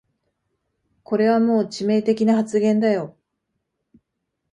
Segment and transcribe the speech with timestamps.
[1.03, 3.15] これはもう致命的な発言だよ